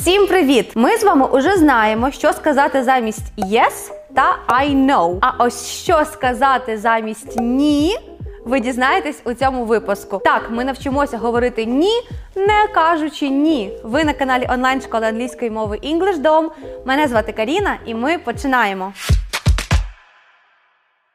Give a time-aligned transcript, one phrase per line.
[0.00, 0.72] Всім привіт!
[0.74, 5.18] Ми з вами уже знаємо, що сказати замість yes та I know.
[5.20, 7.96] А ось що сказати замість ні.
[8.44, 10.20] Ви дізнаєтесь у цьому випуску.
[10.24, 11.92] Так, ми навчимося говорити ні,
[12.36, 13.72] не кажучи ні.
[13.84, 16.48] Ви на каналі онлайн школи англійської мови EnglishDom.
[16.84, 18.92] Мене звати Каріна, і ми починаємо.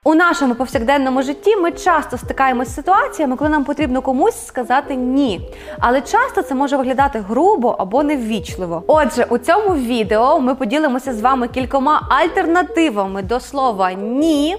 [0.08, 5.50] У нашому повсякденному житті ми часто стикаємося з ситуаціями, коли нам потрібно комусь сказати ні.
[5.80, 8.84] Але часто це може виглядати грубо або неввічливо.
[8.88, 14.57] Отже, у цьому відео ми поділимося з вами кількома альтернативами до слова ні.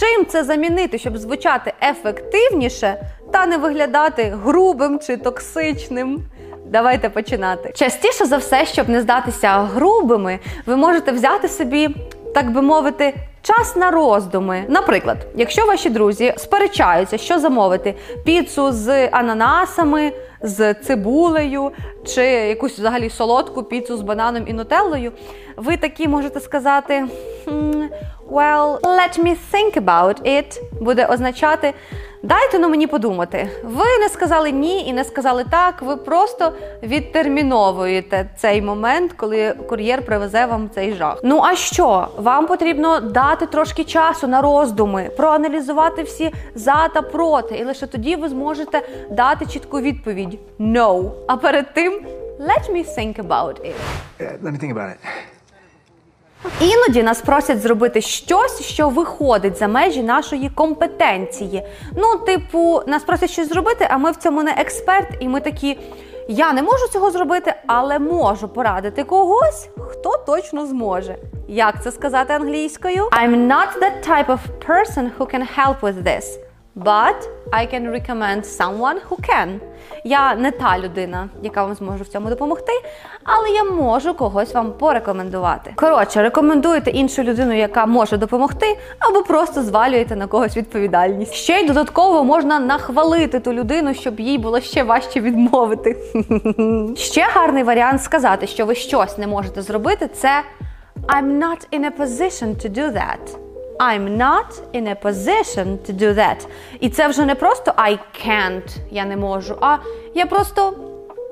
[0.00, 6.22] Чим це замінити, щоб звучати ефективніше та не виглядати грубим чи токсичним?
[6.66, 7.72] Давайте починати.
[7.74, 11.88] Частіше за все, щоб не здатися грубими, ви можете взяти собі,
[12.34, 14.64] так би мовити, час на роздуми.
[14.68, 21.70] Наприклад, якщо ваші друзі сперечаються, що замовити піцу з ананасами, з цибулею
[22.06, 25.12] чи якусь взагалі солодку піцу з бананом і нутеллою,
[25.56, 27.04] ви такі можете сказати.
[28.32, 31.74] Well, let me think about it буде означати
[32.22, 33.48] дайте ну мені подумати.
[33.64, 35.82] Ви не сказали ні і не сказали так.
[35.82, 36.52] Ви просто
[36.82, 41.20] відтерміновуєте цей момент, коли кур'єр привезе вам цей жах.
[41.24, 42.08] Ну а що?
[42.16, 48.16] Вам потрібно дати трошки часу на роздуми, проаналізувати всі за та проти, і лише тоді
[48.16, 51.10] ви зможете дати чітку відповідь no.
[51.28, 52.06] А перед тим
[52.40, 53.74] let me think about it.
[54.20, 54.98] Uh, let me think about it.
[56.60, 61.62] Іноді нас просять зробити щось, що виходить за межі нашої компетенції.
[61.96, 65.78] Ну, типу, нас просять щось зробити, а ми в цьому не експерт, і ми такі.
[66.28, 71.16] Я не можу цього зробити, але можу порадити когось, хто точно зможе.
[71.48, 73.04] Як це сказати англійською?
[73.04, 74.38] I'm not that type of
[74.68, 76.24] person who can help with this.
[76.76, 79.60] But I can recommend someone who can.
[80.04, 82.72] Я не та людина, яка вам зможе в цьому допомогти,
[83.24, 85.72] але я можу когось вам порекомендувати.
[85.76, 91.34] Коротше, рекомендуєте іншу людину, яка може допомогти, або просто звалюєте на когось відповідальність.
[91.34, 95.96] Ще й додатково можна нахвалити ту людину, щоб їй було ще важче відмовити.
[96.96, 100.42] Ще гарний варіант сказати, що ви щось не можете зробити, це
[101.06, 103.41] I'm not in a position to do that.
[103.82, 106.46] I'm not in a position to do that.
[106.80, 109.76] І це вже не просто I can't, я не можу, а
[110.14, 110.74] я просто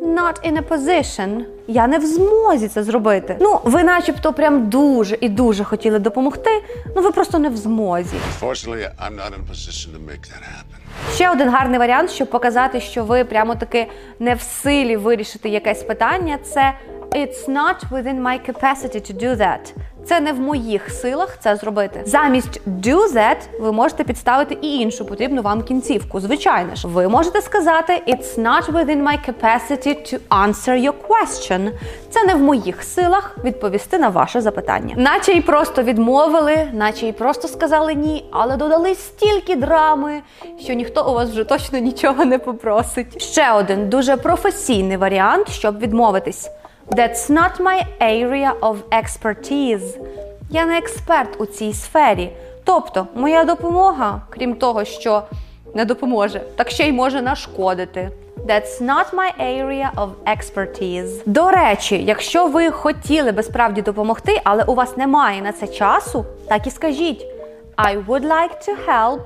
[0.02, 1.44] not in a position.
[1.66, 3.36] Я не в змозі це зробити.
[3.40, 6.50] Ну, ви начебто прям дуже і дуже хотіли допомогти,
[6.96, 8.16] ну ви просто не в змозі.
[8.40, 10.80] Unfortunately, I'm not in a position to make that happen.
[11.14, 13.86] Ще один гарний варіант, щоб показати, що ви прямо таки
[14.18, 16.72] не в силі вирішити якесь питання, це
[17.12, 19.74] It's not within my capacity to do that.
[20.04, 22.02] Це не в моїх силах це зробити.
[22.06, 26.20] Замість do that ви можете підставити і іншу потрібну вам кінцівку.
[26.20, 31.72] Звичайно ж, ви можете сказати It's not within my capacity to answer your question.
[32.10, 34.94] Це не в моїх силах відповісти на ваше запитання.
[34.98, 40.22] Наче й просто відмовили, наче й просто сказали ні, але додали стільки драми,
[40.58, 43.22] що ніхто у вас вже точно нічого не попросить.
[43.22, 46.50] Ще один дуже професійний варіант, щоб відмовитись.
[46.90, 49.96] That's not my area of expertise.
[50.50, 52.32] Я не експерт у цій сфері.
[52.64, 55.22] Тобто, моя допомога, крім того, що
[55.74, 58.10] не допоможе, так ще й може нашкодити.
[58.46, 61.22] That's not my area of expertise.
[61.26, 66.24] До речі, якщо ви хотіли би справді допомогти, але у вас немає на це часу,
[66.48, 67.26] так і скажіть:
[67.76, 69.20] I would like to help,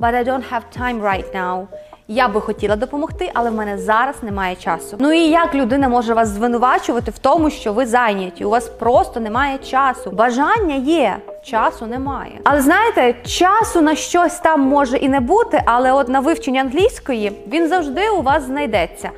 [0.00, 1.66] but I don't have time right now.
[2.10, 4.96] Я би хотіла допомогти, але в мене зараз немає часу.
[5.00, 8.44] Ну і як людина може вас звинувачувати в тому, що ви зайняті?
[8.44, 10.10] У вас просто немає часу.
[10.10, 12.40] Бажання є, часу немає.
[12.44, 17.32] Але знаєте, часу на щось там може і не бути, але от на вивчення англійської
[17.46, 19.10] він завжди у вас знайдеться.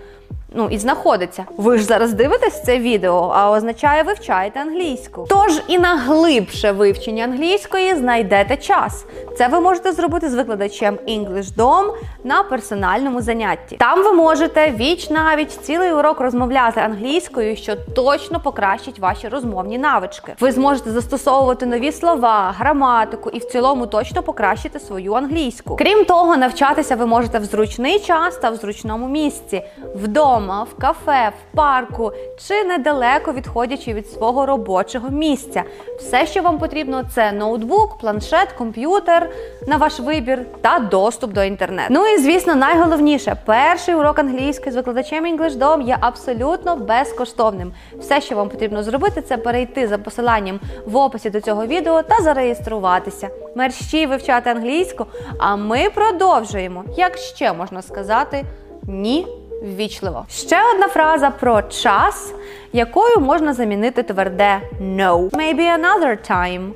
[0.53, 1.45] Ну і знаходиться.
[1.57, 5.27] Ви ж зараз дивитесь це відео, а означає вивчаєте англійську.
[5.29, 9.05] Тож і на глибше вивчення англійської знайдете час.
[9.39, 11.85] Це ви можете зробити з викладачем EnglishDom
[12.25, 13.77] на персональному занятті.
[13.77, 20.35] Там ви можете віч навіть цілий урок розмовляти англійською, що точно покращить ваші розмовні навички.
[20.41, 25.77] Ви зможете застосовувати нові слова, граматику і в цілому точно покращити свою англійську.
[25.77, 29.63] Крім того, навчатися ви можете в зручний час та в зручному місці,
[29.95, 35.63] вдома вдома, в кафе, в парку чи недалеко відходячи від свого робочого місця.
[35.99, 39.31] Все, що вам потрібно, це ноутбук, планшет, комп'ютер
[39.67, 41.95] на ваш вибір та доступ до інтернету.
[41.95, 47.73] Ну і звісно, найголовніше, перший урок англійської з викладачем EnglishDom є абсолютно безкоштовним.
[47.99, 52.23] Все, що вам потрібно зробити, це перейти за посиланням в описі до цього відео та
[52.23, 53.29] зареєструватися.
[53.55, 55.07] Мерщі вивчати англійську,
[55.39, 58.45] а ми продовжуємо, як ще можна сказати,
[58.83, 59.27] ні
[59.63, 60.25] ввічливо.
[60.31, 62.35] Ще одна фраза про час,
[62.73, 65.31] якою можна замінити тверде no.
[65.31, 66.71] Maybe another time.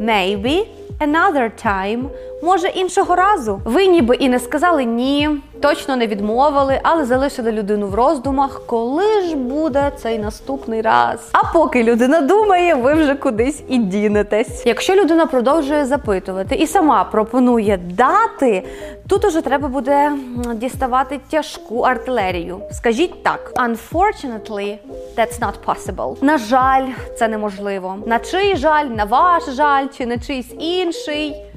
[0.00, 0.66] Maybe
[1.00, 2.04] another time.
[2.42, 3.60] Може, іншого разу.
[3.64, 5.30] Ви ніби і не сказали ні,
[5.62, 11.28] точно не відмовили, але залишили людину в роздумах, коли ж буде цей наступний раз.
[11.32, 14.66] А поки людина думає, ви вже кудись і дінетесь.
[14.66, 18.62] Якщо людина продовжує запитувати і сама пропонує дати,
[19.08, 20.12] тут уже треба буде
[20.54, 22.60] діставати тяжку артилерію.
[22.72, 24.76] Скажіть так: unfortunately,
[25.16, 26.24] that's not possible.
[26.24, 26.86] На жаль,
[27.18, 27.96] це неможливо.
[28.06, 31.51] На чий жаль, на ваш жаль, чи на чийсь інший.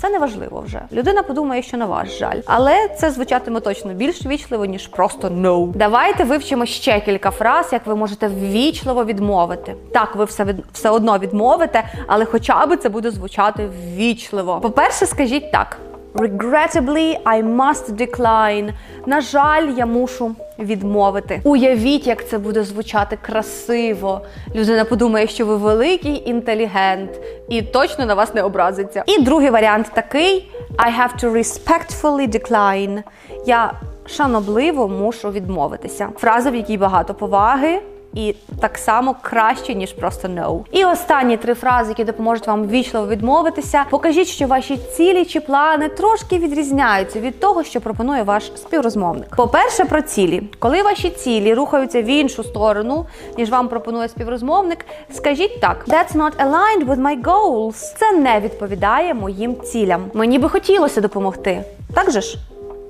[0.00, 0.82] Це не важливо вже.
[0.92, 5.72] Людина подумає, що на ваш жаль, але це звучатиме точно більш вічливо, ніж просто no.
[5.74, 9.74] Давайте вивчимо ще кілька фраз, як ви можете ввічливо відмовити.
[9.92, 14.60] Так, ви все від все одно відмовите, але хоча б це буде звучати ввічливо.
[14.60, 15.78] По-перше, скажіть так.
[16.14, 18.70] Regrettably, I must decline.
[19.06, 21.40] На жаль, я мушу відмовити.
[21.44, 24.20] Уявіть, як це буде звучати красиво.
[24.54, 27.10] Людина подумає, що ви великий інтелігент
[27.48, 29.04] і точно на вас не образиться.
[29.06, 33.02] І другий варіант такий: I have to respectfully decline.
[33.46, 33.72] Я
[34.06, 36.08] шанобливо мушу відмовитися.
[36.18, 37.80] Фраза, в якій багато поваги.
[38.14, 40.64] І так само краще, ніж просто no.
[40.72, 43.84] І останні три фрази, які допоможуть вам ввічливо відмовитися.
[43.90, 49.36] Покажіть, що ваші цілі чи плани трошки відрізняються від того, що пропонує ваш співрозмовник.
[49.36, 50.42] По-перше, про цілі.
[50.58, 53.06] Коли ваші цілі рухаються в іншу сторону,
[53.38, 57.96] ніж вам пропонує співрозмовник, скажіть так: That's not aligned with my goals.
[57.98, 60.04] Це не відповідає моїм цілям.
[60.14, 61.64] Мені би хотілося допомогти.
[61.94, 62.38] Так же ж?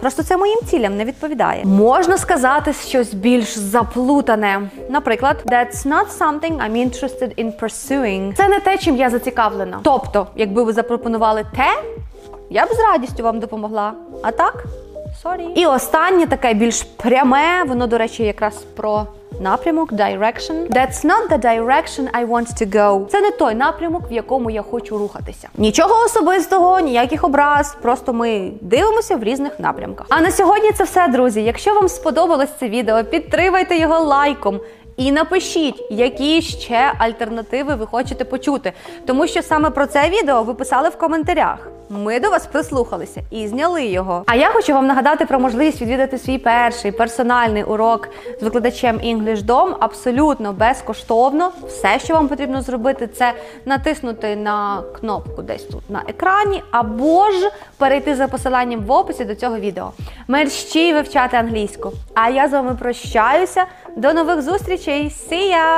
[0.00, 1.64] Просто це моїм цілям не відповідає.
[1.64, 4.70] Можна сказати щось більш заплутане.
[4.90, 8.34] Наприклад, that's not something I'm interested in pursuing.
[8.36, 9.80] Це не те, чим я зацікавлена.
[9.82, 11.66] Тобто, якби ви запропонували те,
[12.50, 13.92] я б з радістю вам допомогла.
[14.22, 14.64] А так?
[15.24, 15.52] Sorry.
[15.54, 19.06] І останнє таке більш пряме, воно, до речі, якраз про
[19.40, 20.68] напрямок, direction.
[20.68, 23.06] That's not the direction I want to go.
[23.06, 25.48] Це не той напрямок, в якому я хочу рухатися.
[25.58, 27.76] Нічого особистого, ніяких образ.
[27.82, 30.06] Просто ми дивимося в різних напрямках.
[30.08, 31.42] А на сьогодні це все, друзі.
[31.42, 34.60] Якщо вам сподобалось це відео, підтримайте його лайком.
[34.96, 38.72] І напишіть, які ще альтернативи ви хочете почути,
[39.06, 41.68] тому що саме про це відео ви писали в коментарях.
[41.88, 44.22] Ми до вас прислухалися і зняли його.
[44.26, 48.08] А я хочу вам нагадати про можливість відвідати свій перший персональний урок
[48.40, 51.52] з викладачем EnglishDom абсолютно безкоштовно.
[51.66, 53.32] Все, що вам потрібно зробити, це
[53.64, 59.34] натиснути на кнопку десь тут на екрані, або ж перейти за посиланням в описі до
[59.34, 59.92] цього відео.
[60.28, 61.92] Мерщій вивчати англійську.
[62.14, 63.64] А я з вами прощаюся.
[63.96, 65.12] До нових зустрічей.
[65.30, 65.74] See ya!